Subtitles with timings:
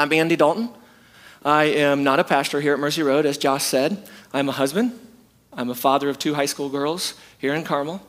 [0.00, 0.68] I'm Andy Dalton.
[1.44, 4.08] I am not a pastor here at Mercy Road, as Josh said.
[4.32, 4.96] I'm a husband.
[5.52, 8.00] I'm a father of two high school girls here in Carmel.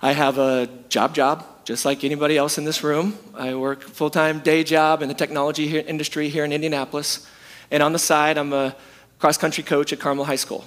[0.00, 3.18] I have a job job, just like anybody else in this room.
[3.34, 7.28] I work full-time day job in the technology industry here in Indianapolis.
[7.72, 8.76] And on the side, I'm a
[9.18, 10.64] cross-country coach at Carmel High School.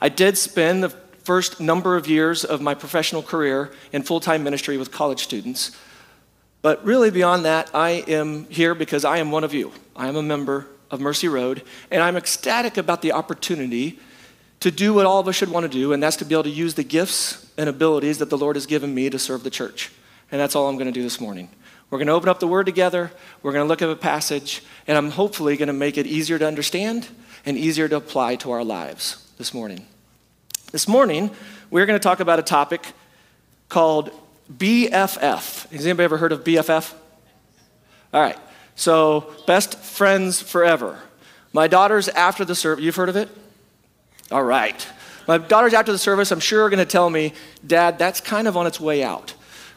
[0.00, 0.90] I did spend the
[1.24, 5.76] first number of years of my professional career in full-time ministry with college students.
[6.62, 9.72] But really, beyond that, I am here because I am one of you.
[9.96, 13.98] I am a member of Mercy Road, and I'm ecstatic about the opportunity
[14.60, 16.42] to do what all of us should want to do, and that's to be able
[16.44, 19.50] to use the gifts and abilities that the Lord has given me to serve the
[19.50, 19.90] church.
[20.30, 21.48] And that's all I'm going to do this morning.
[21.88, 23.10] We're going to open up the Word together,
[23.42, 26.38] we're going to look at a passage, and I'm hopefully going to make it easier
[26.38, 27.08] to understand
[27.46, 29.86] and easier to apply to our lives this morning.
[30.72, 31.30] This morning,
[31.70, 32.92] we're going to talk about a topic
[33.68, 34.12] called
[34.52, 35.70] BFF.
[35.70, 36.92] Has anybody ever heard of BFF?
[38.12, 38.38] All right.
[38.74, 40.98] So, best friends forever.
[41.52, 42.84] My daughter's after the service.
[42.84, 43.28] You've heard of it?
[44.30, 44.86] All right.
[45.28, 47.34] My daughter's after the service, I'm sure, are going to tell me,
[47.66, 49.34] Dad, that's kind of on its way out.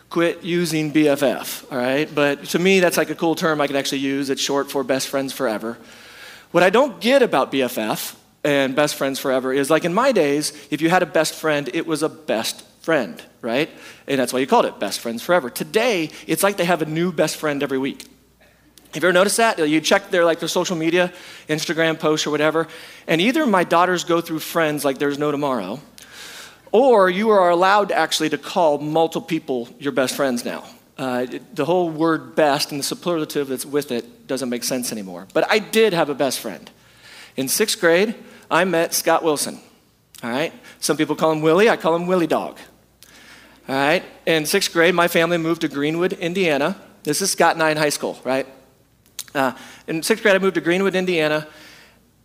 [0.10, 2.10] Quit using BFF, all right?
[2.14, 4.30] But to me, that's like a cool term I can actually use.
[4.30, 5.78] It's short for best friends forever.
[6.52, 10.68] What I don't get about BFF and best friends forever is like in my days,
[10.70, 13.70] if you had a best friend, it was a best friend, right?
[14.08, 15.50] And that's why you called it best friends forever.
[15.50, 18.04] Today, it's like they have a new best friend every week.
[18.94, 19.58] Have you ever noticed that?
[19.58, 21.12] You check their like their social media,
[21.50, 22.68] Instagram posts or whatever,
[23.08, 25.80] and either my daughters go through friends like there's no tomorrow,
[26.72, 30.64] or you are allowed actually to call multiple people your best friends now.
[30.96, 35.28] Uh, the whole word best and the superlative that's with it doesn't make sense anymore.
[35.34, 36.70] But I did have a best friend.
[37.36, 38.14] In sixth grade,
[38.52, 39.60] I met Scott Wilson.
[40.22, 40.54] All right?
[40.80, 42.60] Some people call him Willie, I call him Willie Dog.
[43.68, 44.04] All right?
[44.26, 46.76] In sixth grade, my family moved to Greenwood, Indiana.
[47.04, 48.48] This is Scott in high school, right?
[49.34, 49.54] Uh,
[49.88, 51.48] in sixth grade, I moved to Greenwood, Indiana,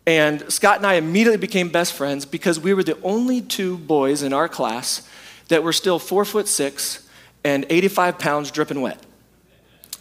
[0.07, 4.23] and Scott and I immediately became best friends because we were the only two boys
[4.23, 5.07] in our class
[5.49, 7.07] that were still four foot six
[7.45, 8.99] and 85 pounds dripping wet,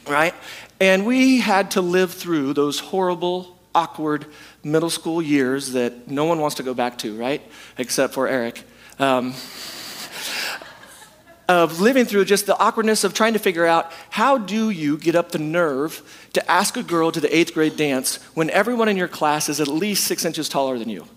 [0.07, 0.33] right?
[0.79, 4.25] And we had to live through those horrible, awkward
[4.63, 7.41] middle school years that no one wants to go back to, right?
[7.77, 8.63] Except for Eric.
[8.99, 9.33] Um,
[11.47, 15.15] of living through just the awkwardness of trying to figure out how do you get
[15.15, 18.97] up the nerve to ask a girl to the eighth grade dance when everyone in
[18.97, 21.07] your class is at least six inches taller than you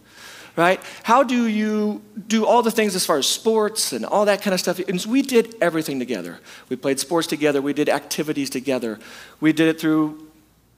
[0.56, 0.80] right?
[1.04, 4.52] How do you do all the things as far as sports and all that kind
[4.52, 4.78] of stuff?
[4.78, 6.40] And we did everything together.
[6.68, 7.62] We played sports together.
[7.62, 8.98] We did activities together.
[9.40, 10.28] We did it through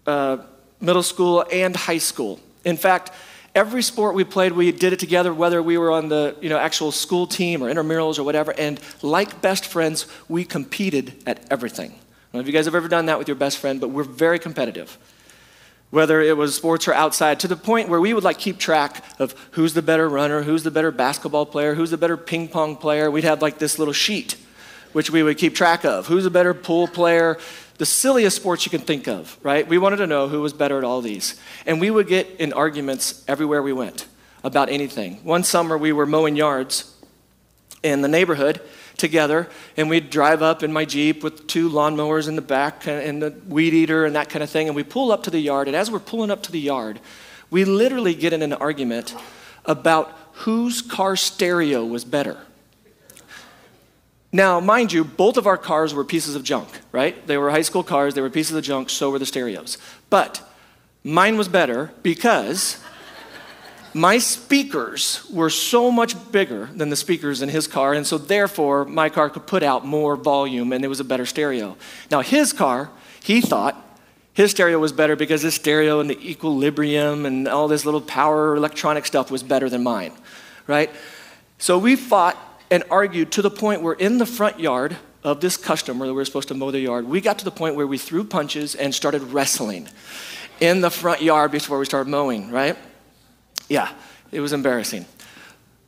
[0.06, 0.38] uh,
[0.80, 2.38] middle school and high school.
[2.64, 3.10] In fact
[3.54, 6.58] every sport we played, we did it together, whether we were on the you know,
[6.58, 8.52] actual school team or intramurals or whatever.
[8.58, 11.90] And like best friends, we competed at everything.
[11.90, 13.88] I don't know if you guys have ever done that with your best friend, but
[13.88, 14.96] we're very competitive.
[15.90, 19.04] Whether it was sports or outside, to the point where we would like keep track
[19.18, 22.76] of who's the better runner, who's the better basketball player, who's the better ping pong
[22.76, 23.10] player.
[23.10, 24.36] We'd have like this little sheet
[24.92, 26.06] which we would keep track of.
[26.06, 27.38] Who's a better pool player?
[27.82, 29.66] The silliest sports you can think of, right?
[29.66, 31.34] We wanted to know who was better at all these.
[31.66, 34.06] And we would get in arguments everywhere we went
[34.44, 35.16] about anything.
[35.24, 36.96] One summer, we were mowing yards
[37.82, 38.60] in the neighborhood
[38.98, 43.20] together, and we'd drive up in my Jeep with two lawnmowers in the back and
[43.20, 45.66] the weed eater and that kind of thing, and we pull up to the yard.
[45.66, 47.00] And as we're pulling up to the yard,
[47.50, 49.12] we literally get in an argument
[49.64, 52.38] about whose car stereo was better.
[54.34, 57.26] Now, mind you, both of our cars were pieces of junk, right?
[57.26, 59.76] They were high school cars, they were pieces of junk, so were the stereos.
[60.08, 60.42] But
[61.04, 62.82] mine was better because
[63.92, 68.86] my speakers were so much bigger than the speakers in his car, and so therefore
[68.86, 71.76] my car could put out more volume and it was a better stereo.
[72.10, 72.90] Now, his car,
[73.22, 73.76] he thought
[74.32, 78.56] his stereo was better because his stereo and the equilibrium and all this little power
[78.56, 80.12] electronic stuff was better than mine,
[80.66, 80.88] right?
[81.58, 85.58] So we fought and argued to the point where in the front yard of this
[85.58, 87.86] customer that we were supposed to mow the yard, we got to the point where
[87.86, 89.86] we threw punches and started wrestling
[90.58, 92.78] in the front yard before we started mowing, right?
[93.68, 93.92] Yeah,
[94.30, 95.04] it was embarrassing.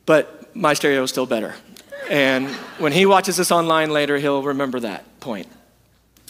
[0.05, 1.55] But my stereo is still better.
[2.07, 5.47] And when he watches this online later, he'll remember that point.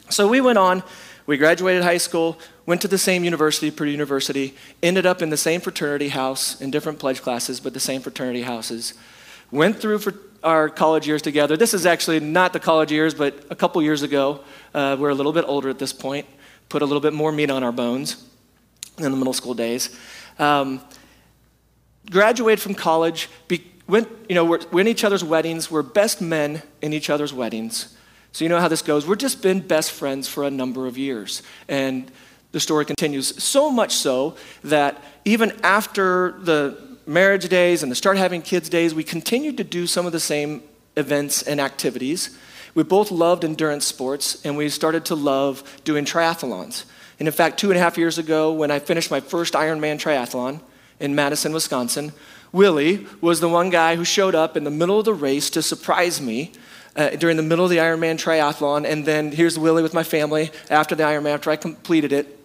[0.10, 0.84] So we went on,
[1.26, 5.38] we graduated high school, went to the same university, Purdue University, ended up in the
[5.38, 8.94] same fraternity house, in different pledge classes, but the same fraternity houses.
[9.52, 10.14] Went through for
[10.46, 11.58] our college years together.
[11.58, 14.42] This is actually not the college years, but a couple years ago.
[14.74, 16.28] Uh, we're a little bit older at this point,
[16.70, 18.24] put a little bit more meat on our bones
[19.00, 19.98] in the middle school days.
[20.38, 20.82] Um,
[22.12, 26.22] graduated from college, be, went, you know, we're, we're in each other's weddings, we're best
[26.22, 27.98] men in each other's weddings.
[28.32, 29.08] So you know how this goes.
[29.08, 31.42] We've just been best friends for a number of years.
[31.68, 32.12] And
[32.52, 33.42] the story continues.
[33.44, 38.94] So much so that even after the marriage days and the start having kids days,
[38.94, 40.64] we continued to do some of the same
[40.96, 42.38] events and activities.
[42.74, 46.86] We both loved endurance sports, and we started to love doing triathlons.
[47.20, 49.98] And in fact, two and a half years ago, when I finished my first Ironman
[49.98, 50.60] triathlon
[51.00, 52.12] in Madison, Wisconsin,
[52.52, 55.62] Willie was the one guy who showed up in the middle of the race to
[55.62, 56.52] surprise me
[56.96, 58.86] uh, during the middle of the Ironman triathlon.
[58.86, 62.40] And then here's Willie with my family after the Ironman, after I completed it,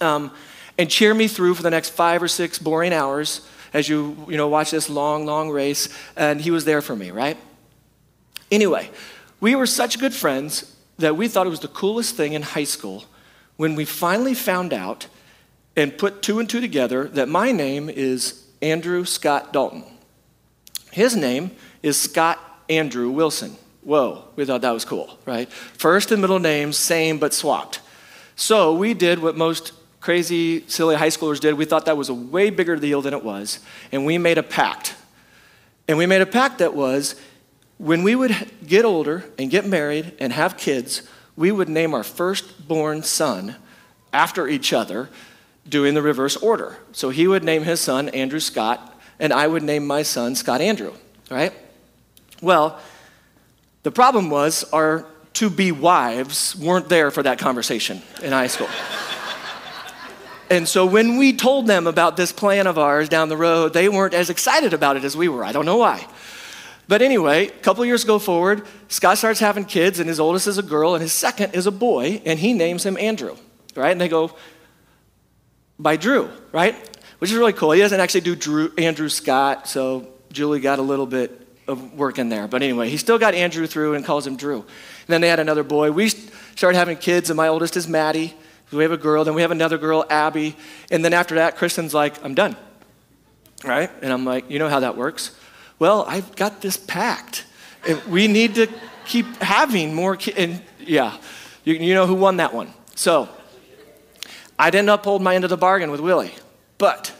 [0.00, 0.32] um,
[0.78, 4.36] and cheer me through for the next five or six boring hours as you, you
[4.36, 5.88] know, watch this long, long race.
[6.16, 7.36] And he was there for me, right?
[8.50, 8.90] Anyway,
[9.40, 12.64] we were such good friends that we thought it was the coolest thing in high
[12.64, 13.04] school
[13.56, 15.06] when we finally found out
[15.76, 19.84] and put two and two together that my name is Andrew Scott Dalton.
[20.90, 21.50] His name
[21.82, 23.56] is Scott Andrew Wilson.
[23.82, 25.50] Whoa, we thought that was cool, right?
[25.50, 27.80] First and middle names, same but swapped.
[28.36, 29.72] So we did what most
[30.02, 31.54] crazy, silly high schoolers did.
[31.54, 33.60] We thought that was a way bigger deal than it was,
[33.92, 34.96] and we made a pact.
[35.88, 37.14] And we made a pact that was
[37.78, 41.02] when we would get older and get married and have kids,
[41.36, 43.56] we would name our firstborn son
[44.12, 45.08] after each other,
[45.68, 46.76] doing the reverse order.
[46.92, 50.60] So he would name his son Andrew Scott, and I would name my son Scott
[50.60, 50.92] Andrew,
[51.30, 51.52] right?
[52.42, 52.78] Well,
[53.84, 58.68] the problem was our to be wives weren't there for that conversation in high school.
[60.52, 63.88] And so when we told them about this plan of ours down the road, they
[63.88, 65.44] weren't as excited about it as we were.
[65.44, 66.06] I don't know why.
[66.88, 70.58] But anyway, a couple years go forward, Scott starts having kids, and his oldest is
[70.58, 73.34] a girl, and his second is a boy, and he names him Andrew,
[73.74, 73.92] right?
[73.92, 74.36] And they go
[75.78, 76.74] by Drew, right?
[77.18, 77.70] Which is really cool.
[77.70, 82.18] He doesn't actually do Drew, Andrew Scott, so Julie got a little bit of work
[82.18, 82.46] in there.
[82.46, 84.56] But anyway, he still got Andrew through and calls him Drew.
[84.58, 85.92] And then they had another boy.
[85.92, 88.34] We started having kids, and my oldest is Maddie.
[88.72, 90.56] We have a girl, then we have another girl, Abby.
[90.90, 92.56] And then after that, Kristen's like, I'm done,
[93.64, 93.90] right?
[94.02, 95.36] And I'm like, you know how that works?
[95.78, 97.44] Well, I've got this pact.
[98.08, 98.68] we need to
[99.04, 100.38] keep having more kids.
[100.38, 101.16] And yeah,
[101.64, 102.72] you, you know who won that one.
[102.94, 103.28] So
[104.58, 106.34] I didn't uphold my end of the bargain with Willie.
[106.78, 107.12] But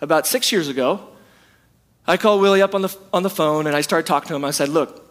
[0.00, 1.08] about six years ago,
[2.06, 4.44] I called Willie up on the, on the phone and I started talking to him.
[4.44, 5.04] I said, Look,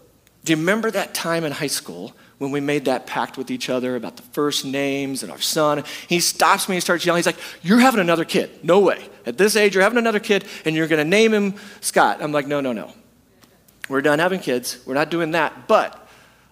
[0.43, 3.69] do you remember that time in high school when we made that pact with each
[3.69, 5.83] other about the first names and our son?
[6.07, 7.19] He stops me and starts yelling.
[7.19, 8.63] He's like, You're having another kid.
[8.63, 9.07] No way.
[9.25, 12.21] At this age, you're having another kid and you're going to name him Scott.
[12.21, 12.93] I'm like, No, no, no.
[13.89, 14.79] We're done having kids.
[14.85, 15.67] We're not doing that.
[15.67, 16.07] But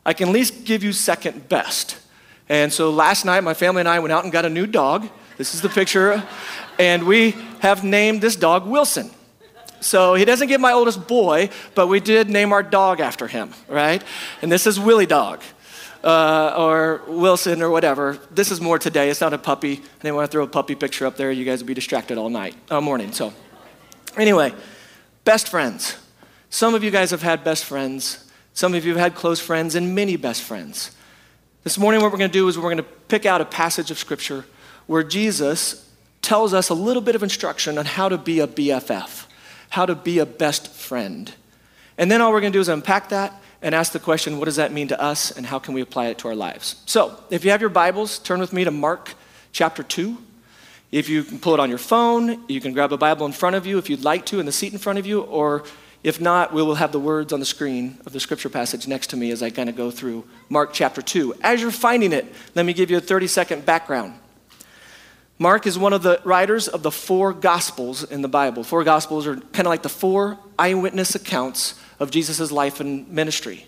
[0.06, 2.00] I can at least give you second best.
[2.48, 5.10] And so last night, my family and I went out and got a new dog.
[5.38, 6.24] This is the picture.
[6.80, 9.10] And we have named this dog Wilson.
[9.82, 13.52] So he doesn't get my oldest boy, but we did name our dog after him,
[13.68, 14.04] right?
[14.42, 15.42] And this is Willie Dog.
[16.06, 18.20] Uh, or Wilson or whatever.
[18.30, 19.10] This is more today.
[19.10, 19.74] It's not a puppy.
[19.74, 21.32] I didn't want to throw a puppy picture up there.
[21.32, 23.12] You guys would be distracted all night, all morning.
[23.12, 23.34] So,
[24.16, 24.54] anyway,
[25.24, 25.98] best friends.
[26.52, 28.32] Some of you guys have had best friends.
[28.54, 30.96] Some of you have had close friends and many best friends.
[31.64, 33.90] This morning, what we're going to do is we're going to pick out a passage
[33.90, 34.46] of Scripture
[34.86, 35.90] where Jesus
[36.22, 39.26] tells us a little bit of instruction on how to be a BFF,
[39.72, 41.34] how to be a best friend.
[41.98, 43.34] And then all we're going to do is unpack that
[43.66, 46.06] and ask the question what does that mean to us and how can we apply
[46.06, 46.76] it to our lives?
[46.86, 49.16] So, if you have your Bibles, turn with me to Mark
[49.52, 50.20] chapter 2.
[50.92, 53.56] If you can pull it on your phone, you can grab a Bible in front
[53.56, 55.64] of you if you'd like to in the seat in front of you, or
[56.04, 59.08] if not, we will have the words on the screen of the scripture passage next
[59.08, 61.34] to me as I kind of go through Mark chapter 2.
[61.42, 64.14] As you're finding it, let me give you a 30 second background.
[65.40, 68.64] Mark is one of the writers of the four gospels in the Bible.
[68.64, 73.66] Four gospels are kind of like the four eyewitness accounts of Jesus' life and ministry.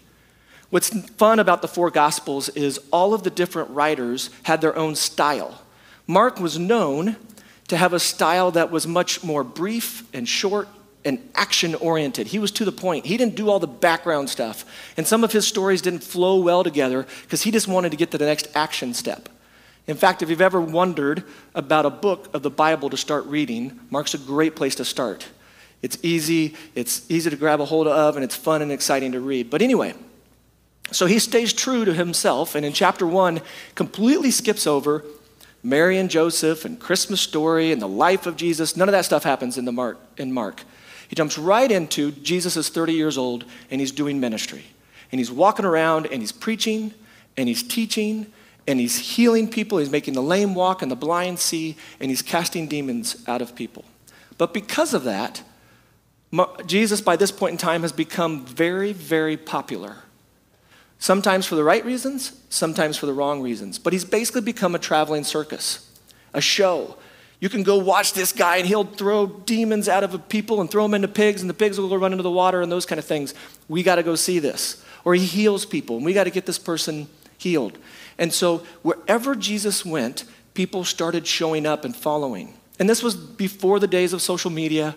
[0.70, 4.96] What's fun about the four gospels is all of the different writers had their own
[4.96, 5.62] style.
[6.08, 7.16] Mark was known
[7.70, 10.68] to have a style that was much more brief and short
[11.06, 12.28] and action oriented.
[12.28, 13.06] He was to the point.
[13.06, 14.66] He didn't do all the background stuff.
[14.98, 18.12] And some of his stories didn't flow well together because he just wanted to get
[18.12, 19.30] to the next action step.
[19.88, 21.24] In fact, if you've ever wondered
[21.56, 25.28] about a book of the Bible to start reading, Mark's a great place to start.
[25.82, 29.20] It's easy, it's easy to grab a hold of, and it's fun and exciting to
[29.20, 29.50] read.
[29.50, 29.94] But anyway,
[30.92, 33.42] so he stays true to himself, and in chapter one,
[33.76, 35.04] completely skips over
[35.64, 38.78] Mary and Joseph and Christmas story and the life of Jesus.
[38.78, 40.64] None of that stuff happens in, the Mark, in Mark.
[41.08, 44.66] He jumps right into Jesus is 30 years old and he's doing ministry.
[45.12, 46.94] And he's walking around and he's preaching
[47.38, 48.28] and he's teaching
[48.68, 49.78] and he's healing people.
[49.78, 53.56] He's making the lame walk and the blind see and he's casting demons out of
[53.56, 53.86] people.
[54.38, 55.44] But because of that,
[56.66, 59.98] Jesus, by this point in time, has become very, very popular.
[61.00, 63.80] Sometimes for the right reasons, sometimes for the wrong reasons.
[63.80, 65.88] But he's basically become a traveling circus.
[66.34, 66.96] a show.
[67.40, 70.84] You can go watch this guy and he'll throw demons out of people and throw
[70.84, 73.00] them into pigs, and the pigs will go run into the water and those kind
[73.00, 73.34] of things.
[73.68, 74.84] We got to go see this.
[75.06, 77.08] Or he heals people, and we got to get this person
[77.38, 77.78] healed.
[78.18, 82.56] And so wherever Jesus went, people started showing up and following.
[82.80, 84.96] And this was before the days of social media.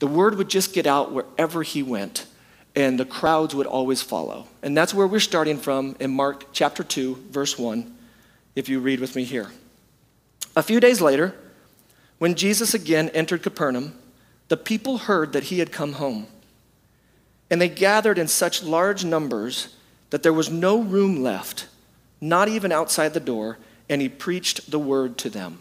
[0.00, 2.26] The word would just get out wherever he went,
[2.74, 4.48] and the crowds would always follow.
[4.62, 7.94] And that's where we're starting from in Mark chapter 2, verse 1,
[8.56, 9.50] if you read with me here.
[10.56, 11.34] A few days later,
[12.18, 13.96] when Jesus again entered Capernaum,
[14.48, 16.26] the people heard that he had come home.
[17.50, 19.76] And they gathered in such large numbers
[20.10, 21.66] that there was no room left,
[22.20, 25.58] not even outside the door, and he preached the word to them.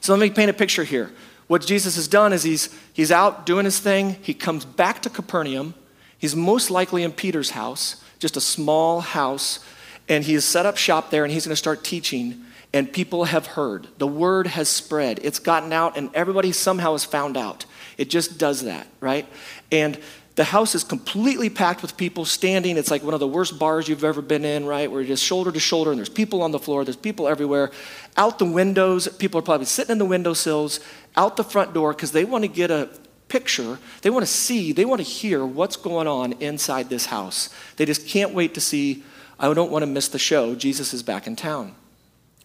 [0.00, 1.12] So let me paint a picture here.
[1.46, 4.16] What Jesus has done is he's, he's out doing his thing.
[4.22, 5.74] He comes back to Capernaum.
[6.18, 9.60] He's most likely in Peter's house, just a small house,
[10.08, 13.24] and he has set up shop there and he's going to start teaching and people
[13.24, 13.86] have heard.
[13.98, 15.20] The word has spread.
[15.22, 17.66] It's gotten out, and everybody somehow has found out.
[17.96, 19.28] It just does that, right?
[19.70, 19.96] And
[20.34, 22.76] the house is completely packed with people standing.
[22.76, 24.90] It's like one of the worst bars you've ever been in, right?
[24.90, 27.70] Where you're just shoulder to shoulder, and there's people on the floor, there's people everywhere.
[28.16, 30.80] Out the windows, people are probably sitting in the windowsills,
[31.16, 32.88] out the front door, because they want to get a
[33.28, 33.78] picture.
[34.02, 37.50] They want to see, they want to hear what's going on inside this house.
[37.76, 39.02] They just can't wait to see.
[39.38, 40.54] I don't want to miss the show.
[40.54, 41.74] Jesus is back in town.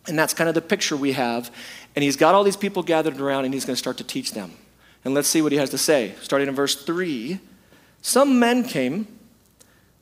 [0.07, 1.51] And that's kind of the picture we have.
[1.95, 4.31] And he's got all these people gathered around and he's going to start to teach
[4.31, 4.53] them.
[5.05, 6.15] And let's see what he has to say.
[6.21, 7.39] Starting in verse 3
[8.01, 9.07] Some men came,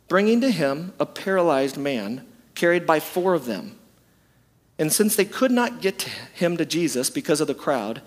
[0.08, 3.78] bringing to him a paralyzed man, carried by four of them.
[4.80, 8.02] And since they could not get him to Jesus because of the crowd,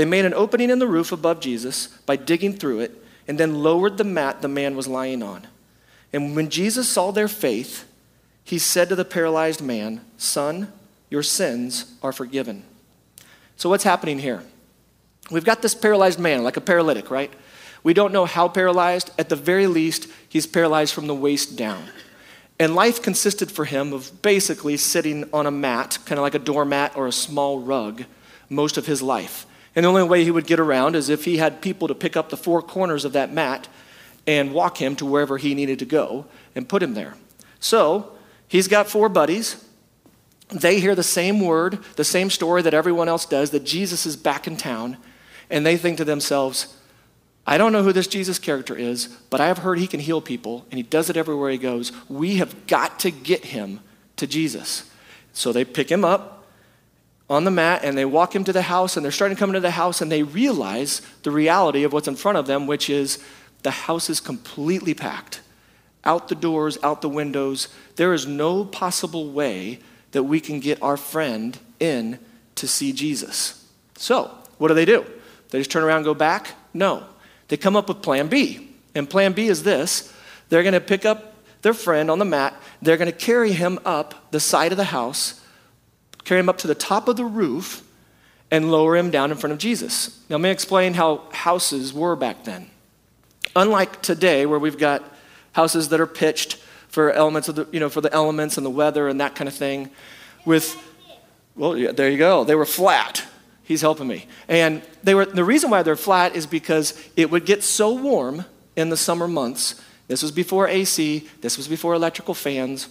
[0.00, 3.62] they made an opening in the roof above Jesus by digging through it and then
[3.62, 5.46] lowered the mat the man was lying on.
[6.10, 7.86] And when Jesus saw their faith,
[8.42, 10.72] he said to the paralyzed man, Son,
[11.10, 12.64] your sins are forgiven.
[13.58, 14.42] So, what's happening here?
[15.30, 17.30] We've got this paralyzed man, like a paralytic, right?
[17.82, 19.10] We don't know how paralyzed.
[19.18, 21.84] At the very least, he's paralyzed from the waist down.
[22.58, 26.38] And life consisted for him of basically sitting on a mat, kind of like a
[26.38, 28.04] doormat or a small rug,
[28.48, 29.44] most of his life.
[29.74, 32.16] And the only way he would get around is if he had people to pick
[32.16, 33.68] up the four corners of that mat
[34.26, 37.16] and walk him to wherever he needed to go and put him there.
[37.60, 38.12] So
[38.48, 39.64] he's got four buddies
[40.50, 44.16] they hear the same word, the same story that everyone else does, that Jesus is
[44.16, 44.96] back in town,
[45.48, 46.76] and they think to themselves,
[47.46, 50.20] I don't know who this Jesus character is, but I have heard he can heal
[50.20, 51.92] people, and he does it everywhere he goes.
[52.08, 53.80] We have got to get him
[54.16, 54.90] to Jesus.
[55.32, 56.39] So they pick him up
[57.30, 59.50] on the mat and they walk him to the house, and they're starting to come
[59.50, 62.90] into the house, and they realize the reality of what's in front of them, which
[62.90, 63.24] is
[63.62, 65.40] the house is completely packed.
[66.04, 67.68] Out the doors, out the windows.
[67.96, 69.78] There is no possible way
[70.12, 72.18] that we can get our friend in
[72.56, 73.64] to see Jesus.
[73.96, 75.04] So, what do they do?
[75.50, 76.48] They just turn around and go back?
[76.74, 77.04] No.
[77.48, 78.70] They come up with plan B.
[78.94, 80.12] And plan B is this
[80.48, 81.30] they're going to pick up
[81.62, 84.84] their friend on the mat, they're going to carry him up the side of the
[84.84, 85.40] house,
[86.24, 87.82] carry him up to the top of the roof,
[88.50, 90.20] and lower him down in front of Jesus.
[90.28, 92.68] Now, let me explain how houses were back then.
[93.54, 95.04] Unlike today, where we've got
[95.52, 96.56] houses that are pitched
[96.88, 99.46] for elements of the, you know, for the elements and the weather and that kind
[99.46, 99.90] of thing.
[100.44, 100.76] With,
[101.54, 102.44] well, yeah, there you go.
[102.44, 103.24] They were flat.
[103.62, 104.26] He's helping me.
[104.48, 108.44] And they were, the reason why they're flat is because it would get so warm
[108.74, 109.80] in the summer months.
[110.08, 112.88] This was before AC, this was before electrical fans,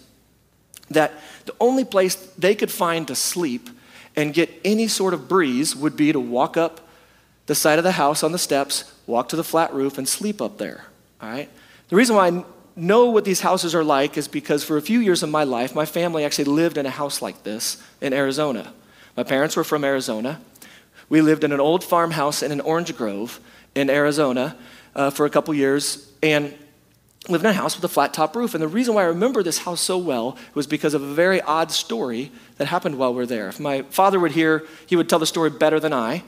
[0.90, 1.14] that
[1.46, 3.70] the only place they could find to sleep
[4.16, 6.88] and get any sort of breeze would be to walk up
[7.46, 10.42] the side of the house on the steps, walk to the flat roof, and sleep
[10.42, 10.86] up there.
[11.22, 11.50] All right?
[11.90, 12.44] The reason why I
[12.76, 15.76] know what these houses are like is because for a few years of my life,
[15.76, 18.74] my family actually lived in a house like this in Arizona.
[19.18, 20.40] My parents were from Arizona.
[21.10, 23.40] We lived in an old farmhouse in an orange grove
[23.76, 24.56] in Arizona
[24.96, 26.54] uh, for a couple years and
[27.28, 28.54] lived in a house with a flat top roof.
[28.54, 31.42] And the reason why I remember this house so well was because of a very
[31.42, 33.50] odd story that happened while we were there.
[33.50, 36.24] If my father would hear, he would tell the story better than I,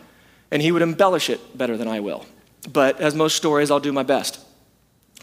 [0.52, 2.26] and he would embellish it better than I will.
[2.72, 4.40] But as most stories, I'll do my best.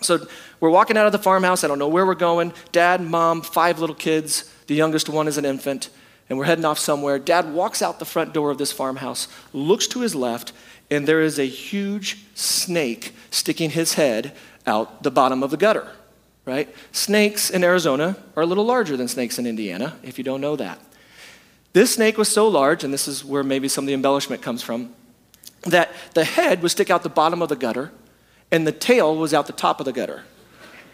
[0.00, 0.26] So
[0.60, 1.64] we're walking out of the farmhouse.
[1.64, 2.52] I don't know where we're going.
[2.72, 4.52] Dad, mom, five little kids.
[4.66, 5.90] The youngest one is an infant.
[6.28, 7.18] And we're heading off somewhere.
[7.18, 10.52] Dad walks out the front door of this farmhouse, looks to his left,
[10.90, 14.32] and there is a huge snake sticking his head
[14.68, 15.90] out the bottom of the gutter,
[16.44, 16.72] right?
[16.92, 20.54] Snakes in Arizona are a little larger than snakes in Indiana, if you don't know
[20.54, 20.78] that.
[21.72, 24.62] This snake was so large, and this is where maybe some of the embellishment comes
[24.62, 24.94] from,
[25.62, 27.90] that the head would stick out the bottom of the gutter
[28.50, 30.22] and the tail was out the top of the gutter,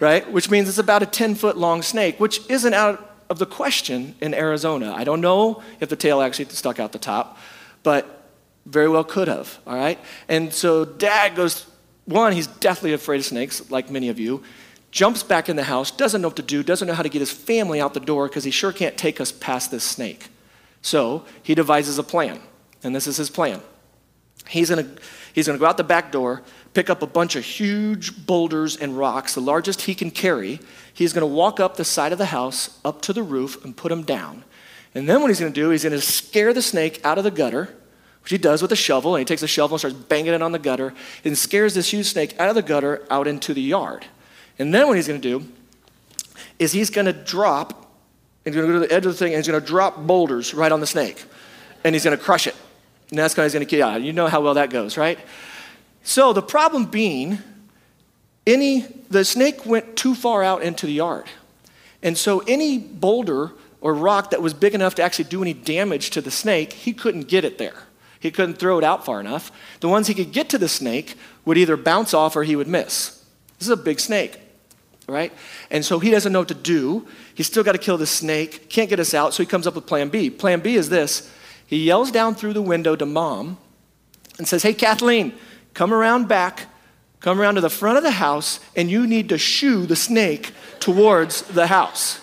[0.01, 0.31] right?
[0.33, 4.15] Which means it's about a 10 foot long snake, which isn't out of the question
[4.21, 4.93] in Arizona.
[4.93, 7.39] I don't know if the tail actually stuck out the top,
[7.83, 8.29] but
[8.67, 9.99] very well could have, all right?
[10.29, 11.67] And so dad goes,
[12.07, 14.43] one, he's deathly afraid of snakes, like many of you,
[14.91, 17.21] jumps back in the house, doesn't know what to do, doesn't know how to get
[17.21, 20.29] his family out the door because he sure can't take us past this snake.
[20.83, 22.41] So he devises a plan,
[22.83, 23.61] and this is his plan.
[24.47, 24.87] He's gonna,
[25.33, 26.43] he's gonna go out the back door,
[26.75, 30.61] pick up a bunch of huge boulders and rocks, the largest he can carry.
[30.93, 33.89] He's gonna walk up the side of the house, up to the roof, and put
[33.89, 34.45] them down.
[34.95, 37.75] And then what he's gonna do, he's gonna scare the snake out of the gutter,
[38.25, 40.43] which he does with a shovel, and he takes a shovel and starts banging it
[40.43, 40.93] on the gutter,
[41.25, 44.05] and scares this huge snake out of the gutter out into the yard.
[44.59, 45.47] And then what he's gonna do
[46.59, 47.85] is he's gonna drop
[48.45, 50.07] He's going to go to the edge of the thing and he's going to drop
[50.07, 51.25] boulders right on the snake.
[51.83, 52.55] And he's going to crush it.
[53.11, 54.03] And that's how he's going to kill it.
[54.03, 55.19] You know how well that goes, right?
[56.03, 57.39] So the problem being,
[58.47, 61.27] any the snake went too far out into the yard.
[62.03, 66.11] And so any boulder or rock that was big enough to actually do any damage
[66.11, 67.85] to the snake, he couldn't get it there.
[68.25, 69.53] He couldn't throw it out far enough.
[69.81, 71.15] The ones he could get to the snake
[71.45, 73.23] would either bounce off or he would miss.
[73.59, 74.41] This is a big snake
[75.07, 75.35] right?
[75.71, 77.07] And so he doesn't know what to do.
[77.35, 79.75] He's still got to kill the snake, can't get us out, so he comes up
[79.75, 80.31] with plan B.
[80.31, 81.31] Plan B is this
[81.67, 83.59] he yells down through the window to mom
[84.39, 85.35] and says, Hey, Kathleen,
[85.75, 86.69] come around back,
[87.21, 90.53] come around to the front of the house, and you need to shoo the snake
[90.81, 92.19] towards the house.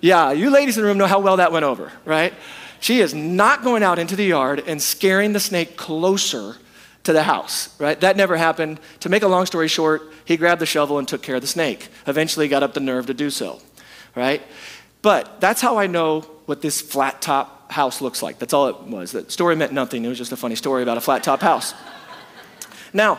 [0.00, 2.34] Yeah, you ladies in the room know how well that went over, right?
[2.84, 6.58] She is not going out into the yard and scaring the snake closer
[7.04, 7.98] to the house, right?
[7.98, 8.78] That never happened.
[9.00, 11.46] To make a long story short, he grabbed the shovel and took care of the
[11.46, 11.88] snake.
[12.06, 13.58] Eventually, got up the nerve to do so,
[14.14, 14.42] right?
[15.00, 18.38] But that's how I know what this flat top house looks like.
[18.38, 19.12] That's all it was.
[19.12, 20.04] The story meant nothing.
[20.04, 21.72] It was just a funny story about a flat top house.
[22.92, 23.18] now,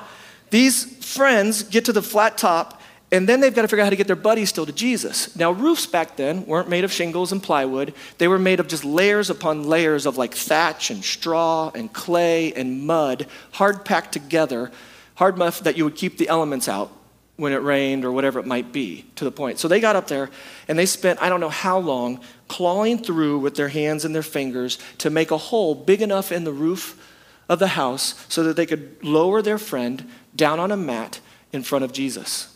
[0.52, 3.92] these friends get to the flat top and then they've got to figure out how
[3.92, 5.36] to get their buddies still to Jesus.
[5.36, 7.94] Now, roofs back then weren't made of shingles and plywood.
[8.18, 12.52] They were made of just layers upon layers of like thatch and straw and clay
[12.54, 14.72] and mud, hard packed together,
[15.16, 16.92] hard enough that you would keep the elements out
[17.38, 19.60] when it rained or whatever it might be to the point.
[19.60, 20.32] So they got up there
[20.68, 24.24] and they spent I don't know how long clawing through with their hands and their
[24.24, 27.14] fingers to make a hole big enough in the roof
[27.50, 31.20] of the house so that they could lower their friend down on a mat
[31.52, 32.55] in front of Jesus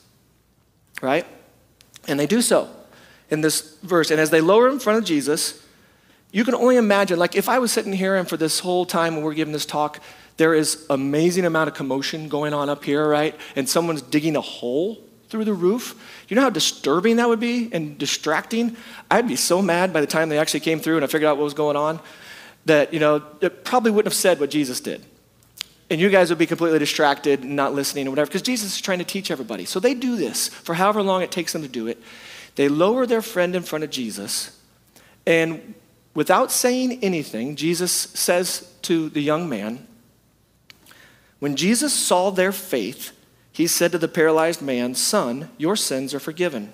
[1.01, 1.25] right?
[2.07, 2.69] And they do so
[3.29, 4.11] in this verse.
[4.11, 5.65] And as they lower in front of Jesus,
[6.31, 9.15] you can only imagine, like if I was sitting here and for this whole time
[9.15, 9.99] when we're giving this talk,
[10.37, 13.35] there is amazing amount of commotion going on up here, right?
[13.55, 14.97] And someone's digging a hole
[15.29, 16.23] through the roof.
[16.27, 18.77] You know how disturbing that would be and distracting?
[19.11, 21.37] I'd be so mad by the time they actually came through and I figured out
[21.37, 21.99] what was going on
[22.65, 25.05] that, you know, it probably wouldn't have said what Jesus did
[25.89, 28.81] and you guys would be completely distracted and not listening or whatever because Jesus is
[28.81, 29.65] trying to teach everybody.
[29.65, 32.01] So they do this for however long it takes them to do it.
[32.55, 34.57] They lower their friend in front of Jesus,
[35.25, 35.75] and
[36.13, 39.87] without saying anything, Jesus says to the young man,
[41.39, 43.11] When Jesus saw their faith,
[43.51, 46.73] he said to the paralyzed man, Son, your sins are forgiven.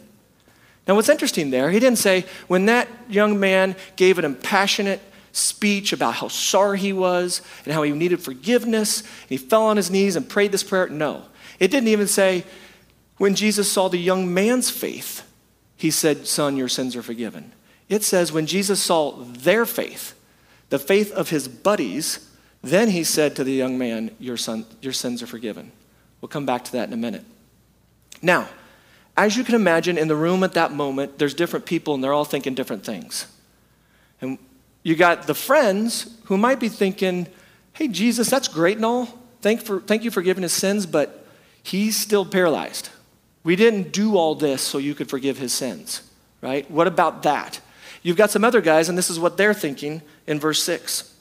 [0.88, 5.02] Now, what's interesting there, he didn't say, when that young man gave an impassionate,
[5.36, 9.02] speech about how sorry he was and how he needed forgiveness.
[9.02, 10.88] And he fell on his knees and prayed this prayer.
[10.88, 11.24] No.
[11.60, 12.46] It didn't even say,
[13.18, 15.24] when Jesus saw the young man's faith,
[15.76, 17.52] he said, Son, your sins are forgiven.
[17.90, 20.16] It says, when Jesus saw their faith,
[20.70, 22.30] the faith of his buddies,
[22.64, 25.72] then he said to the young man, Your, son, your sins are forgiven.
[26.22, 27.24] We'll come back to that in a minute.
[28.22, 28.48] Now,
[29.18, 32.14] as you can imagine, in the room at that moment, there's different people and they're
[32.14, 33.28] all thinking different things.
[34.22, 34.40] And
[34.86, 37.26] you got the friends who might be thinking,
[37.74, 39.08] hey, Jesus, that's great and all.
[39.42, 41.26] Thank, for, thank you for giving his sins, but
[41.64, 42.90] he's still paralyzed.
[43.44, 46.04] We didn't do all this so you could forgive his sins,
[46.40, 46.70] right?
[46.70, 47.60] What about that?
[48.04, 51.12] You've got some other guys, and this is what they're thinking in verse 6.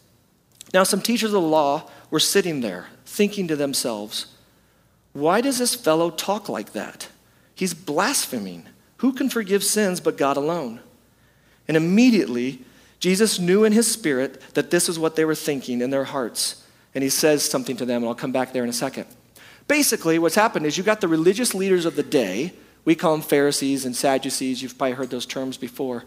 [0.75, 4.27] Now, some teachers of the law were sitting there, thinking to themselves,
[5.15, 7.09] Why does this fellow talk like that?
[7.55, 8.67] He's blaspheming.
[8.99, 10.81] Who can forgive sins but God alone?
[11.67, 12.63] And immediately,
[13.05, 16.65] Jesus knew in his spirit that this is what they were thinking in their hearts.
[16.95, 19.05] And he says something to them, and I'll come back there in a second.
[19.69, 22.55] Basically, what's happened is you got the religious leaders of the day.
[22.87, 24.63] We call them Pharisees and Sadducees.
[24.63, 26.05] You've probably heard those terms before.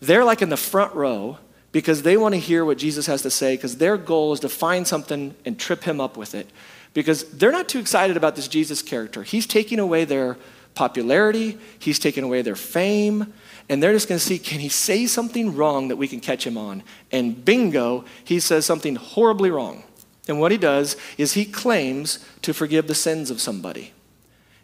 [0.00, 1.38] They're like in the front row
[1.72, 4.50] because they want to hear what Jesus has to say because their goal is to
[4.50, 6.50] find something and trip him up with it.
[6.92, 9.22] Because they're not too excited about this Jesus character.
[9.22, 10.36] He's taking away their
[10.74, 13.32] popularity, he's taking away their fame,
[13.68, 16.46] and they're just going to see can he say something wrong that we can catch
[16.46, 16.82] him on?
[17.10, 19.82] And bingo, he says something horribly wrong.
[20.28, 23.92] And what he does is he claims to forgive the sins of somebody.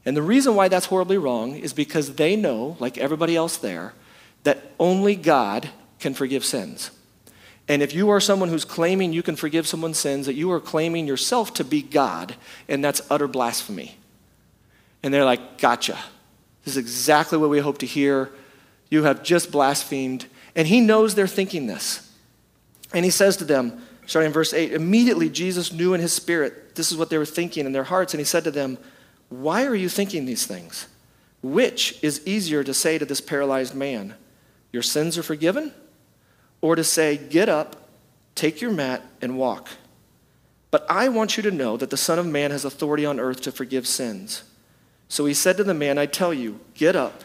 [0.04, 3.94] And the reason why that's horribly wrong is because they know, like everybody else there,
[4.42, 5.68] that only God
[6.00, 6.90] can forgive sins.
[7.68, 10.60] And if you are someone who's claiming you can forgive someone's sins, that you are
[10.60, 12.34] claiming yourself to be God,
[12.68, 13.96] and that's utter blasphemy.
[15.04, 15.96] And they're like, gotcha.
[16.64, 18.30] This is exactly what we hope to hear.
[18.92, 20.26] You have just blasphemed.
[20.54, 22.12] And he knows they're thinking this.
[22.92, 26.74] And he says to them, starting in verse 8, immediately Jesus knew in his spirit
[26.74, 28.12] this is what they were thinking in their hearts.
[28.12, 28.76] And he said to them,
[29.30, 30.88] Why are you thinking these things?
[31.40, 34.12] Which is easier to say to this paralyzed man,
[34.72, 35.72] Your sins are forgiven?
[36.60, 37.88] Or to say, Get up,
[38.34, 39.70] take your mat, and walk?
[40.70, 43.40] But I want you to know that the Son of Man has authority on earth
[43.42, 44.42] to forgive sins.
[45.08, 47.24] So he said to the man, I tell you, get up,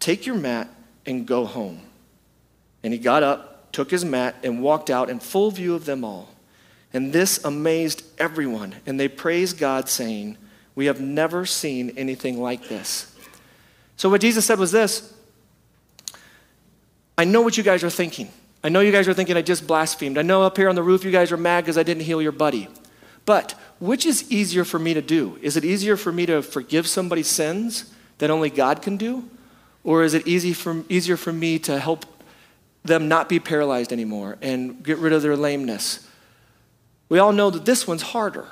[0.00, 0.68] take your mat,
[1.08, 1.80] and go home.
[2.84, 6.04] And he got up, took his mat, and walked out in full view of them
[6.04, 6.28] all.
[6.92, 10.36] And this amazed everyone, and they praised God, saying,
[10.74, 13.14] We have never seen anything like this.
[13.96, 15.12] So, what Jesus said was this
[17.16, 18.30] I know what you guys are thinking.
[18.62, 20.18] I know you guys are thinking I just blasphemed.
[20.18, 22.22] I know up here on the roof you guys are mad because I didn't heal
[22.22, 22.68] your buddy.
[23.24, 25.38] But which is easier for me to do?
[25.42, 29.28] Is it easier for me to forgive somebody's sins that only God can do?
[29.88, 32.04] Or is it easy for, easier for me to help
[32.84, 36.06] them not be paralyzed anymore and get rid of their lameness?
[37.08, 38.46] We all know that this one's harder.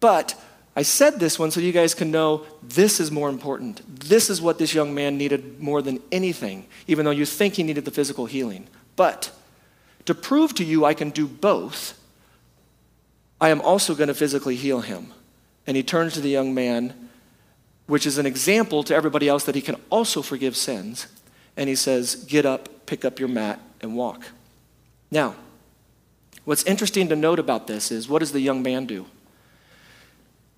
[0.00, 0.34] But
[0.74, 3.82] I said this one so you guys can know this is more important.
[4.00, 7.62] This is what this young man needed more than anything, even though you think he
[7.62, 8.66] needed the physical healing.
[8.96, 9.30] But
[10.06, 12.00] to prove to you I can do both,
[13.42, 15.12] I am also going to physically heal him.
[15.66, 17.05] And he turns to the young man,
[17.86, 21.06] which is an example to everybody else that he can also forgive sins.
[21.56, 24.24] And he says, Get up, pick up your mat, and walk.
[25.10, 25.34] Now,
[26.44, 29.06] what's interesting to note about this is what does the young man do?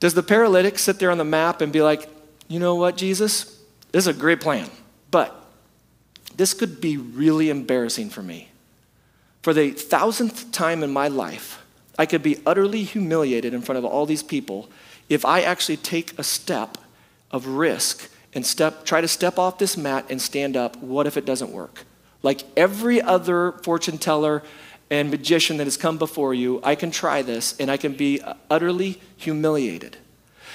[0.01, 2.09] Does the paralytic sit there on the map and be like,
[2.47, 3.61] you know what, Jesus?
[3.93, 4.71] This is a great plan,
[5.11, 5.35] but
[6.37, 8.51] this could be really embarrassing for me.
[9.43, 11.65] For the thousandth time in my life,
[11.99, 14.71] I could be utterly humiliated in front of all these people
[15.09, 16.79] if I actually take a step
[17.31, 20.77] of risk and step, try to step off this mat and stand up.
[20.77, 21.85] What if it doesn't work?
[22.23, 24.43] Like every other fortune teller
[24.91, 28.21] and magician that has come before you, I can try this and I can be
[28.51, 29.97] utterly humiliated.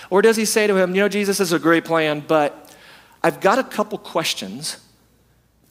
[0.09, 2.75] Or does he say to him, You know, Jesus is a great plan, but
[3.23, 4.77] I've got a couple questions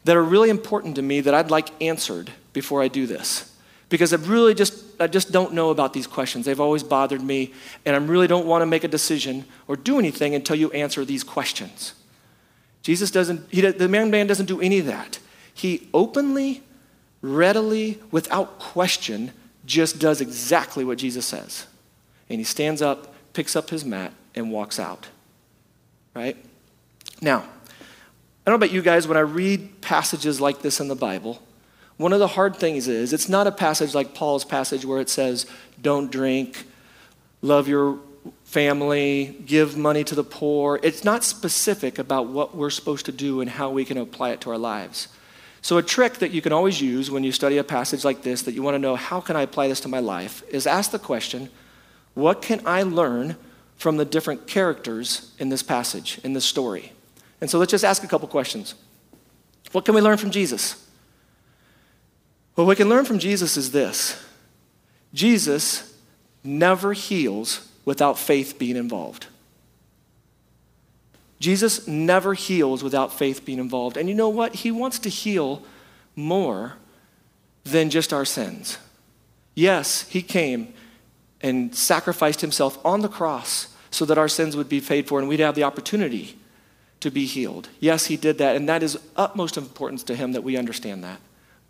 [0.04, 3.51] that are really important to me that I'd like answered before I do this.
[3.92, 6.46] Because I really just, I just don't know about these questions.
[6.46, 7.52] They've always bothered me,
[7.84, 11.04] and I really don't want to make a decision or do anything until you answer
[11.04, 11.92] these questions.
[12.80, 15.18] Jesus doesn't, he, the man man doesn't do any of that.
[15.52, 16.62] He openly
[17.20, 19.30] readily, without question,
[19.66, 21.66] just does exactly what Jesus says.
[22.30, 25.08] And he stands up, picks up his mat, and walks out.
[26.14, 26.42] Right?
[27.20, 27.42] Now, I
[28.46, 31.42] don't know about you guys, when I read passages like this in the Bible,
[31.96, 35.08] one of the hard things is it's not a passage like Paul's passage where it
[35.08, 35.46] says,
[35.80, 36.66] don't drink,
[37.42, 37.98] love your
[38.44, 40.78] family, give money to the poor.
[40.82, 44.40] It's not specific about what we're supposed to do and how we can apply it
[44.42, 45.08] to our lives.
[45.60, 48.42] So, a trick that you can always use when you study a passage like this
[48.42, 50.90] that you want to know, how can I apply this to my life, is ask
[50.90, 51.50] the question,
[52.14, 53.36] what can I learn
[53.76, 56.92] from the different characters in this passage, in this story?
[57.40, 58.74] And so let's just ask a couple questions.
[59.70, 60.81] What can we learn from Jesus?
[62.54, 64.22] What we can learn from Jesus is this
[65.14, 65.96] Jesus
[66.44, 69.26] never heals without faith being involved.
[71.40, 73.96] Jesus never heals without faith being involved.
[73.96, 74.54] And you know what?
[74.56, 75.64] He wants to heal
[76.14, 76.74] more
[77.64, 78.78] than just our sins.
[79.54, 80.72] Yes, He came
[81.40, 85.28] and sacrificed Himself on the cross so that our sins would be paid for and
[85.28, 86.38] we'd have the opportunity
[87.00, 87.68] to be healed.
[87.80, 91.20] Yes, He did that, and that is utmost importance to Him that we understand that.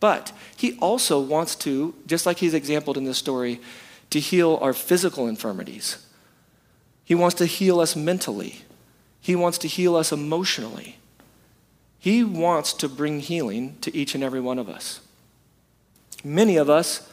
[0.02, 3.60] But He also wants to, just like He's exampled in this story,
[4.10, 6.04] to heal our physical infirmities.
[7.04, 8.62] He wants to heal us mentally.
[9.20, 10.98] He wants to heal us emotionally.
[12.00, 14.98] He wants to bring healing to each and every one of us.
[16.24, 17.08] Many of us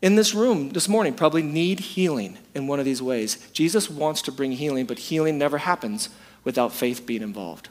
[0.00, 3.36] in this room this morning probably need healing in one of these ways.
[3.52, 6.08] Jesus wants to bring healing, but healing never happens
[6.42, 7.68] without faith being involved.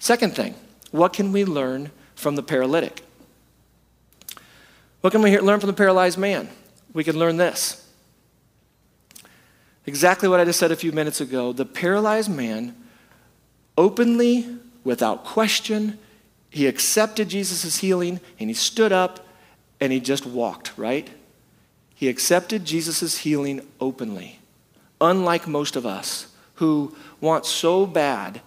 [0.00, 0.54] Second thing,
[0.92, 3.02] what can we learn from the paralytic?
[5.00, 6.48] What can we learn from the paralyzed man?
[6.92, 7.86] We can learn this
[9.86, 11.52] Exactly what I just said a few minutes ago.
[11.52, 12.76] The paralyzed man
[13.78, 14.46] openly,
[14.84, 15.98] without question,
[16.50, 19.26] he accepted Jesus' healing and he stood up
[19.80, 21.08] and he just walked, right?
[21.94, 24.38] He accepted Jesus' healing openly,
[25.00, 28.42] unlike most of us who want so bad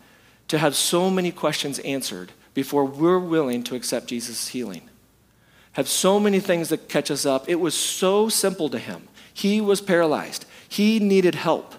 [0.47, 4.87] to have so many questions answered before we're willing to accept Jesus' healing.
[5.73, 7.49] Have so many things that catch us up.
[7.49, 9.07] It was so simple to him.
[9.33, 11.75] He was paralyzed, he needed help,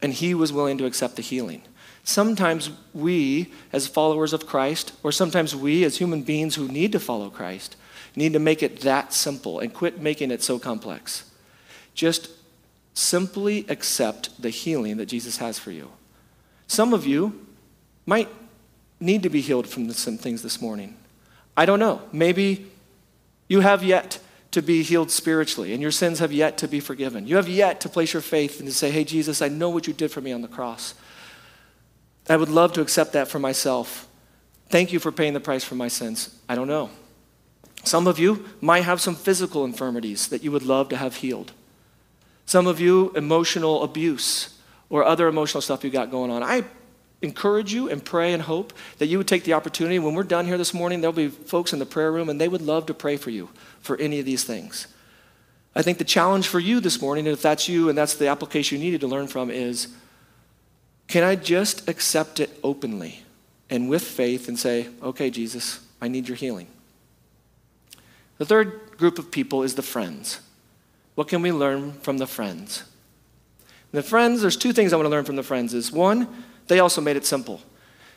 [0.00, 1.62] and he was willing to accept the healing.
[2.04, 7.00] Sometimes we, as followers of Christ, or sometimes we, as human beings who need to
[7.00, 7.76] follow Christ,
[8.16, 11.30] need to make it that simple and quit making it so complex.
[11.94, 12.30] Just
[12.94, 15.90] simply accept the healing that Jesus has for you.
[16.66, 17.46] Some of you
[18.06, 18.28] might
[19.00, 20.96] need to be healed from some things this morning.
[21.58, 22.00] I don't know.
[22.12, 22.70] Maybe
[23.48, 24.20] you have yet
[24.52, 27.26] to be healed spiritually and your sins have yet to be forgiven.
[27.26, 29.88] You have yet to place your faith and to say, Hey, Jesus, I know what
[29.88, 30.94] you did for me on the cross.
[32.28, 34.06] I would love to accept that for myself.
[34.68, 36.32] Thank you for paying the price for my sins.
[36.48, 36.90] I don't know.
[37.82, 41.50] Some of you might have some physical infirmities that you would love to have healed.
[42.46, 44.56] Some of you, emotional abuse
[44.90, 46.44] or other emotional stuff you got going on.
[46.44, 46.62] I
[47.20, 49.98] encourage you and pray and hope that you would take the opportunity.
[49.98, 52.48] When we're done here this morning, there'll be folks in the prayer room and they
[52.48, 53.48] would love to pray for you
[53.80, 54.86] for any of these things.
[55.74, 58.78] I think the challenge for you this morning, if that's you and that's the application
[58.78, 59.88] you needed to learn from, is
[61.08, 63.22] can I just accept it openly
[63.70, 66.68] and with faith and say, okay, Jesus, I need your healing?
[68.38, 70.40] The third group of people is the friends.
[71.14, 72.84] What can we learn from the friends?
[73.90, 76.28] the friends, there's two things I want to learn from the friends is one,
[76.68, 77.60] they also made it simple.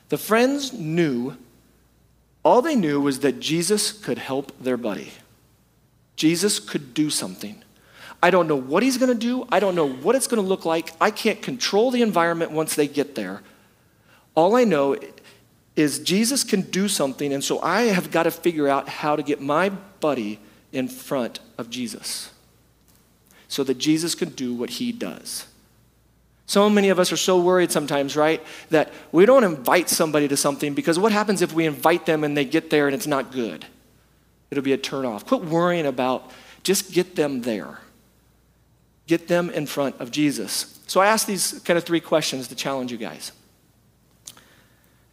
[0.09, 1.37] The friends knew
[2.43, 5.11] all they knew was that Jesus could help their buddy.
[6.15, 7.63] Jesus could do something.
[8.23, 9.47] I don't know what he's going to do.
[9.51, 10.91] I don't know what it's going to look like.
[10.99, 13.41] I can't control the environment once they get there.
[14.35, 14.97] All I know
[15.75, 19.23] is Jesus can do something, and so I have got to figure out how to
[19.23, 20.39] get my buddy
[20.71, 22.31] in front of Jesus
[23.47, 25.47] so that Jesus can do what he does.
[26.51, 28.43] So many of us are so worried sometimes, right?
[28.71, 32.35] That we don't invite somebody to something because what happens if we invite them and
[32.35, 33.65] they get there and it's not good?
[34.49, 35.25] It'll be a turnoff.
[35.25, 36.29] Quit worrying about,
[36.63, 37.79] just get them there.
[39.07, 40.77] Get them in front of Jesus.
[40.87, 43.31] So I asked these kind of three questions to challenge you guys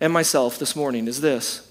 [0.01, 1.70] and myself this morning is this.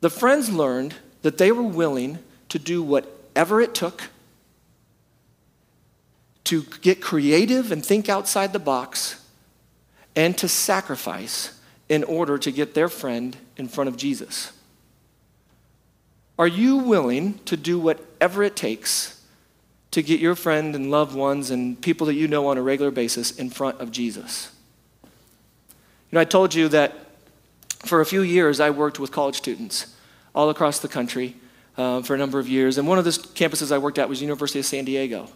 [0.00, 4.10] The friends learned that they were willing to do whatever it took
[6.48, 9.24] to get creative and think outside the box
[10.14, 11.58] and to sacrifice
[11.88, 14.52] in order to get their friend in front of Jesus.
[16.38, 19.18] Are you willing to do whatever it takes
[19.90, 22.90] to get your friend and loved ones and people that you know on a regular
[22.90, 24.50] basis in front of Jesus.
[25.02, 26.94] You know, I told you that
[27.84, 29.94] for a few years I worked with college students
[30.34, 31.36] all across the country
[31.76, 32.76] uh, for a number of years.
[32.76, 35.28] And one of the campuses I worked at was University of San Diego.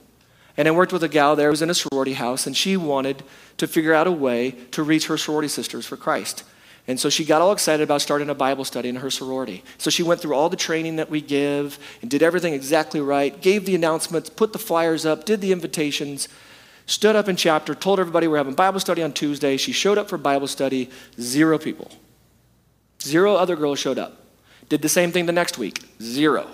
[0.57, 2.77] And I worked with a gal there who was in a sorority house, and she
[2.77, 3.23] wanted
[3.57, 6.45] to figure out a way to reach her sorority sisters for Christ.
[6.89, 9.63] And so she got all excited about starting a Bible study in her sorority.
[9.79, 13.41] So she went through all the training that we give and did everything exactly right,
[13.41, 16.29] gave the announcements, put the flyers up, did the invitations,
[16.87, 19.57] stood up in chapter, told everybody we're having Bible study on Tuesday.
[19.57, 21.91] She showed up for Bible study, zero people.
[23.01, 24.19] Zero other girls showed up.
[24.69, 26.49] Did the same thing the next week, zero.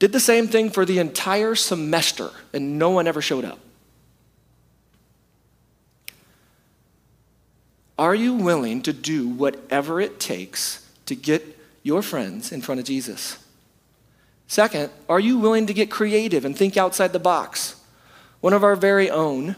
[0.00, 3.58] Did the same thing for the entire semester, and no one ever showed up.
[7.98, 12.86] Are you willing to do whatever it takes to get your friends in front of
[12.86, 13.36] Jesus?
[14.46, 17.76] Second, are you willing to get creative and think outside the box?
[18.40, 19.54] One of our very own,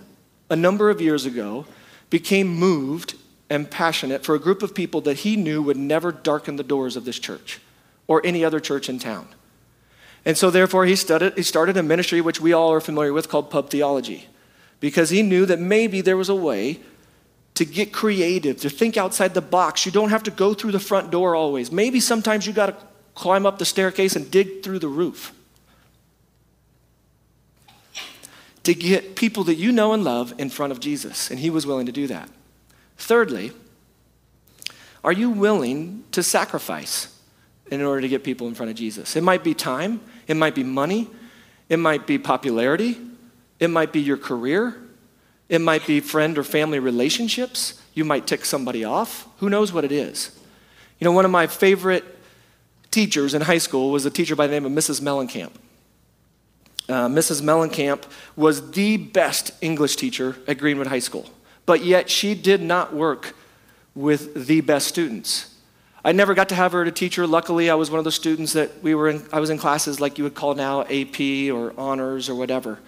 [0.51, 1.67] a number of years ago,
[2.11, 3.15] became moved
[3.49, 6.97] and passionate for a group of people that he knew would never darken the doors
[6.97, 7.61] of this church
[8.09, 9.29] or any other church in town.
[10.25, 13.29] And so, therefore, he, studied, he started a ministry which we all are familiar with
[13.29, 14.29] called Pub Theology
[14.79, 16.81] because he knew that maybe there was a way
[17.55, 19.85] to get creative, to think outside the box.
[19.85, 21.71] You don't have to go through the front door always.
[21.71, 22.77] Maybe sometimes you got to
[23.15, 25.33] climb up the staircase and dig through the roof.
[28.65, 31.67] To get people that you know and love in front of Jesus, and he was
[31.67, 32.29] willing to do that.
[32.97, 33.53] Thirdly,
[35.05, 37.09] are you willing to sacrifice
[37.71, 39.17] in order to get people in front of Jesus?
[39.17, 41.09] It might be time, it might be money,
[41.69, 42.99] it might be popularity,
[43.59, 44.77] it might be your career,
[45.49, 47.81] it might be friend or family relationships.
[47.95, 49.29] You might tick somebody off.
[49.39, 50.39] Who knows what it is?
[50.99, 52.05] You know, one of my favorite
[52.91, 55.01] teachers in high school was a teacher by the name of Mrs.
[55.01, 55.53] Mellencamp.
[56.89, 57.43] Uh, Mrs.
[57.43, 58.05] Mellencamp
[58.35, 61.29] was the best English teacher at Greenwood High School,
[61.67, 63.35] but yet she did not work
[63.95, 65.52] with the best students.
[66.05, 67.27] I never got to have her to teacher.
[67.27, 70.01] Luckily, I was one of those students that we were in, I was in classes
[70.01, 71.21] like you would call now AP
[71.53, 72.79] or honors or whatever.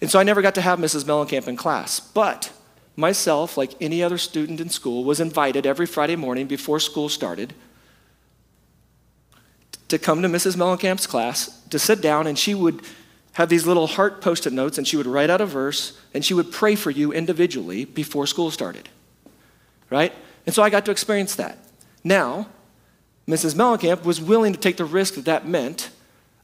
[0.00, 1.04] And so I never got to have Mrs.
[1.04, 2.00] Mellencamp in class.
[2.00, 2.52] But
[2.96, 7.54] myself, like any other student in school, was invited every Friday morning before school started
[9.92, 10.56] to come to Mrs.
[10.56, 12.80] Mellencamp's class, to sit down, and she would
[13.34, 16.24] have these little heart post it notes, and she would write out a verse, and
[16.24, 18.88] she would pray for you individually before school started.
[19.90, 20.12] Right?
[20.46, 21.58] And so I got to experience that.
[22.04, 22.48] Now,
[23.28, 23.54] Mrs.
[23.54, 25.90] Mellencamp was willing to take the risk that that meant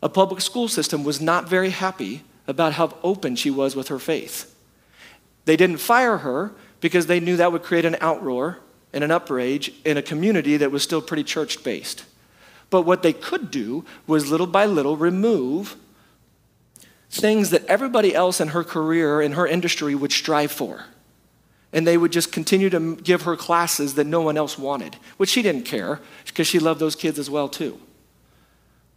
[0.03, 3.99] a public school system was not very happy about how open she was with her
[3.99, 4.55] faith.
[5.45, 8.57] They didn't fire her because they knew that would create an outroar
[8.93, 12.05] and an outrage in a community that was still pretty church based.
[12.71, 15.77] But what they could do was little by little remove
[17.11, 20.85] things that everybody else in her career, in her industry, would strive for.
[21.73, 25.29] And they would just continue to give her classes that no one else wanted, which
[25.29, 27.79] she didn't care because she loved those kids as well, too.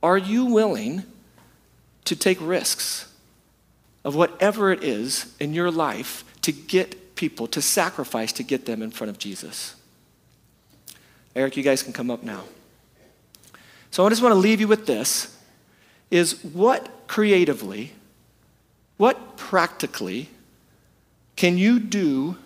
[0.01, 1.03] Are you willing
[2.05, 3.13] to take risks
[4.03, 8.81] of whatever it is in your life to get people, to sacrifice to get them
[8.81, 9.75] in front of Jesus?
[11.35, 12.43] Eric, you guys can come up now.
[13.91, 15.37] So I just want to leave you with this
[16.09, 17.91] is what creatively,
[18.97, 20.29] what practically
[21.35, 22.37] can you do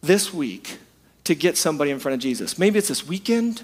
[0.00, 0.78] this week
[1.24, 2.58] to get somebody in front of Jesus?
[2.58, 3.62] Maybe it's this weekend,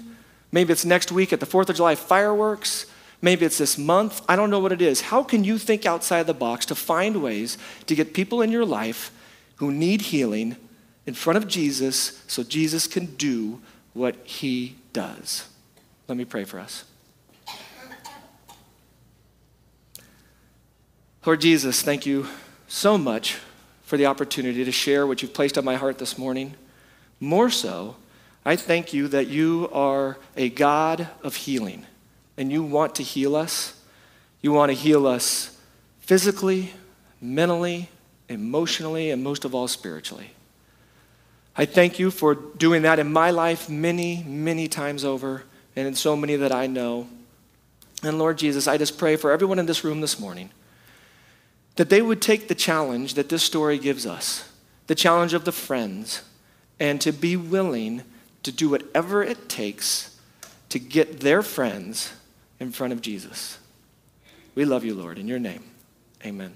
[0.51, 2.85] maybe it's next week at the 4th of July fireworks,
[3.21, 4.21] maybe it's this month.
[4.29, 5.01] I don't know what it is.
[5.01, 8.65] How can you think outside the box to find ways to get people in your
[8.65, 9.11] life
[9.57, 10.57] who need healing
[11.05, 13.61] in front of Jesus so Jesus can do
[13.93, 15.47] what he does?
[16.07, 16.83] Let me pray for us.
[21.25, 22.27] Lord Jesus, thank you
[22.67, 23.39] so much
[23.85, 26.55] for the opportunity to share what you've placed on my heart this morning.
[27.19, 27.95] More so,
[28.43, 31.85] I thank you that you are a God of healing
[32.35, 33.79] and you want to heal us.
[34.41, 35.57] You want to heal us
[35.99, 36.73] physically,
[37.21, 37.89] mentally,
[38.27, 40.31] emotionally, and most of all, spiritually.
[41.55, 45.43] I thank you for doing that in my life many, many times over
[45.75, 47.07] and in so many that I know.
[48.03, 50.49] And Lord Jesus, I just pray for everyone in this room this morning
[51.75, 54.51] that they would take the challenge that this story gives us,
[54.87, 56.21] the challenge of the friends,
[56.79, 58.03] and to be willing
[58.43, 60.19] to do whatever it takes
[60.69, 62.13] to get their friends
[62.59, 63.57] in front of Jesus.
[64.55, 65.19] We love you, Lord.
[65.19, 65.63] In your name,
[66.25, 66.55] amen.